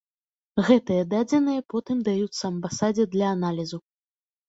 Гэтыя 0.69 1.03
дадзеныя 1.11 1.67
потым 1.75 1.97
даюцца 2.09 2.43
амбасадзе 2.53 3.11
для 3.15 3.27
аналізу. 3.37 3.77